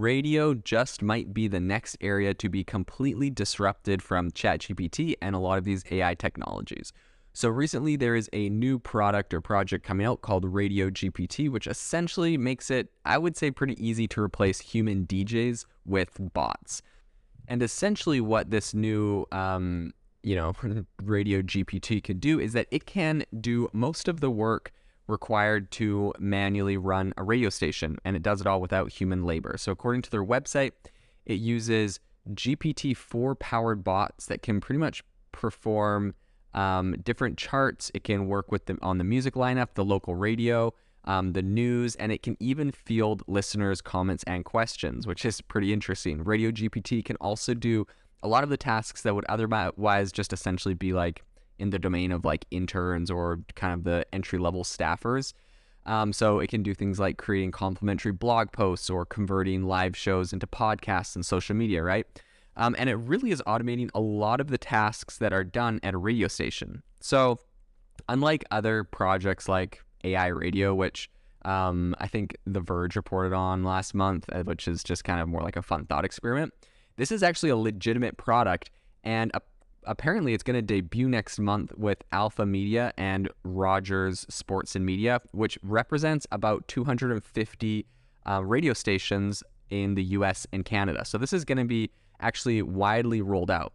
[0.00, 5.38] radio just might be the next area to be completely disrupted from ChatGPT and a
[5.38, 6.92] lot of these AI technologies.
[7.32, 11.66] So recently there is a new product or project coming out called Radio GPT, which
[11.66, 16.80] essentially makes it, I would say, pretty easy to replace human DJs with bots.
[17.46, 19.92] And essentially, what this new, um,
[20.22, 20.54] you know,
[21.02, 24.72] Radio GPT could do is that it can do most of the work
[25.08, 29.56] required to manually run a radio station, and it does it all without human labor.
[29.58, 30.72] So, according to their website,
[31.24, 32.00] it uses
[32.32, 36.14] GPT 4 powered bots that can pretty much perform
[36.54, 37.90] um, different charts.
[37.94, 41.94] It can work with them on the music lineup, the local radio, um, the news,
[41.96, 46.24] and it can even field listeners' comments and questions, which is pretty interesting.
[46.24, 47.86] Radio GPT can also do
[48.22, 51.22] a lot of the tasks that would otherwise just essentially be like
[51.58, 55.32] in the domain of like interns or kind of the entry level staffers.
[55.86, 60.32] Um, so it can do things like creating complementary blog posts or converting live shows
[60.32, 62.06] into podcasts and social media, right?
[62.56, 65.94] Um, and it really is automating a lot of the tasks that are done at
[65.94, 66.82] a radio station.
[67.00, 67.38] So,
[68.08, 71.10] unlike other projects like AI radio, which
[71.44, 75.28] um, I think The Verge reported on last month, uh, which is just kind of
[75.28, 76.52] more like a fun thought experiment,
[76.96, 78.70] this is actually a legitimate product.
[79.04, 79.40] And a,
[79.86, 85.20] apparently, it's going to debut next month with Alpha Media and Rogers Sports and Media,
[85.32, 87.86] which represents about 250
[88.28, 91.04] uh, radio stations in the US and Canada.
[91.04, 93.72] So, this is going to be actually widely rolled out.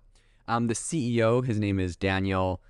[0.48, 2.62] Um, the CEO, his name is Daniel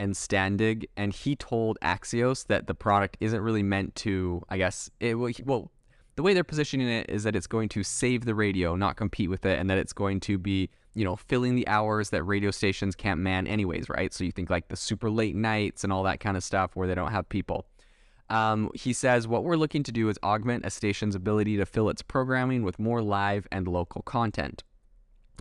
[0.00, 5.14] Anstandig, and he told Axios that the product isn't really meant to, I guess, it
[5.14, 5.70] well,
[6.16, 9.30] the way they're positioning it is that it's going to save the radio, not compete
[9.30, 12.50] with it, and that it's going to be, you know, filling the hours that radio
[12.50, 14.12] stations can't man anyways, right?
[14.12, 16.88] So you think like the super late nights and all that kind of stuff where
[16.88, 17.66] they don't have people.
[18.28, 21.88] Um, he says, What we're looking to do is augment a station's ability to fill
[21.90, 24.62] its programming with more live and local content.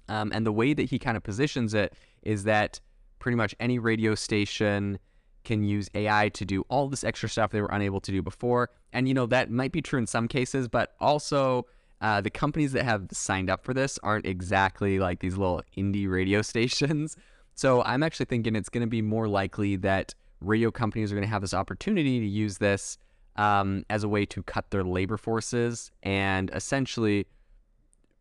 [0.07, 2.79] Um, and the way that he kind of positions it is that
[3.19, 4.97] pretty much any radio station
[5.43, 8.69] can use AI to do all this extra stuff they were unable to do before.
[8.91, 11.65] And, you know, that might be true in some cases, but also
[12.01, 16.09] uh, the companies that have signed up for this aren't exactly like these little indie
[16.09, 17.17] radio stations.
[17.55, 21.27] So I'm actually thinking it's going to be more likely that radio companies are going
[21.27, 22.97] to have this opportunity to use this
[23.35, 27.25] um, as a way to cut their labor forces and essentially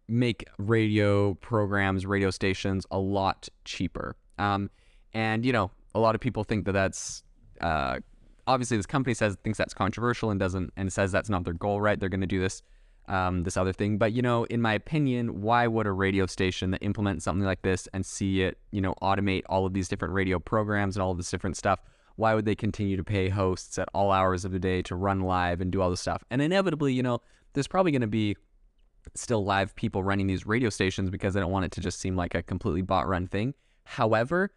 [0.09, 4.17] make radio programs, radio stations a lot cheaper.
[4.39, 4.71] Um,
[5.15, 7.23] and you know, a lot of people think that that's
[7.61, 7.99] uh,
[8.47, 11.81] obviously this company says thinks that's controversial and doesn't and says that's not their goal.
[11.81, 11.99] Right?
[11.99, 12.63] They're going to do this
[13.09, 13.99] um, this other thing.
[13.99, 17.63] But you know, in my opinion, why would a radio station that implements something like
[17.63, 21.11] this and see it, you know, automate all of these different radio programs and all
[21.11, 21.81] of this different stuff?
[22.17, 25.21] Why would they continue to pay hosts at all hours of the day to run
[25.21, 26.23] live and do all this stuff?
[26.31, 27.21] And inevitably, you know,
[27.55, 28.37] there's probably going to be
[29.15, 32.17] still live people running these radio stations because they don't want it to just seem
[32.17, 33.55] like a completely bot run thing.
[33.85, 34.51] However,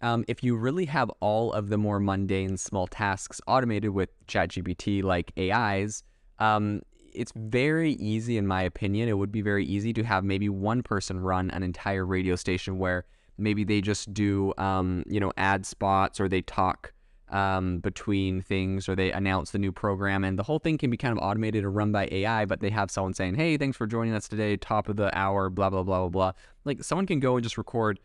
[0.00, 5.04] um, if you really have all of the more mundane small tasks automated with ChatGPT
[5.04, 6.02] like AIs,
[6.40, 6.82] um,
[7.14, 9.08] it's very easy, in my opinion.
[9.08, 12.78] It would be very easy to have maybe one person run an entire radio station
[12.78, 13.04] where
[13.38, 16.92] maybe they just do, um, you know, ad spots or they talk
[17.30, 20.96] um, between things or they announce the new program and the whole thing can be
[20.96, 23.86] kind of automated or run by AI, but they have someone saying, hey, thanks for
[23.86, 26.32] joining us today, top of the hour, blah, blah, blah, blah, blah.
[26.64, 27.98] Like someone can go and just record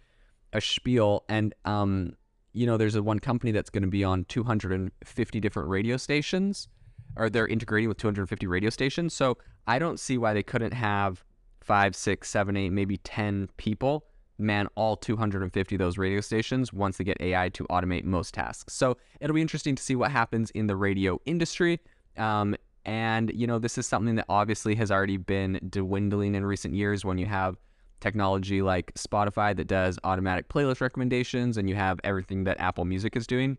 [0.54, 2.16] a spiel and, um,
[2.54, 6.70] you know, there's a one company that's going to be on 250 different radio stations
[7.18, 9.14] or they're integrating with 250 radio stations.
[9.14, 11.24] So I don't see why they couldn't have
[11.62, 14.06] five, six, seven, eight, maybe 10 people
[14.40, 18.74] man all 250 of those radio stations once they get AI to automate most tasks.
[18.74, 21.80] So it'll be interesting to see what happens in the radio industry.
[22.18, 26.74] Um, and, you know, this is something that obviously has already been dwindling in recent
[26.74, 27.58] years when you have
[28.00, 33.16] technology like Spotify that does automatic playlist recommendations and you have everything that Apple Music
[33.16, 33.58] is doing.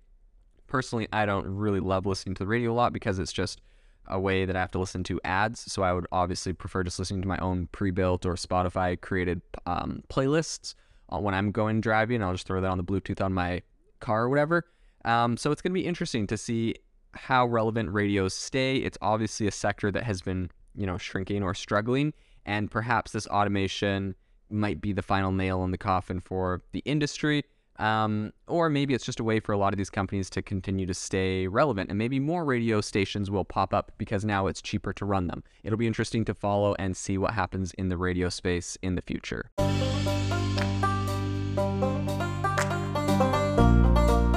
[0.68, 3.60] Personally, I don't really love listening to the radio a lot because it's just
[4.06, 5.60] a way that I have to listen to ads.
[5.72, 10.02] So I would obviously prefer just listening to my own pre-built or Spotify created um,
[10.08, 10.74] playlists
[11.10, 12.22] uh, when I'm going driving.
[12.22, 13.62] I'll just throw that on the Bluetooth on my
[14.00, 14.64] car or whatever.
[15.04, 16.74] Um, so it's going to be interesting to see
[17.14, 18.76] how relevant radios stay.
[18.76, 22.12] It's obviously a sector that has been, you know, shrinking or struggling,
[22.44, 24.14] and perhaps this automation
[24.50, 27.44] might be the final nail in the coffin for the industry.
[27.78, 30.86] Um, or maybe it's just a way for a lot of these companies to continue
[30.86, 31.90] to stay relevant.
[31.90, 35.44] And maybe more radio stations will pop up because now it's cheaper to run them.
[35.62, 39.02] It'll be interesting to follow and see what happens in the radio space in the
[39.02, 39.50] future.